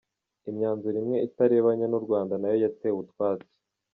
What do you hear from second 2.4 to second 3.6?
yo yatewe utwatsi.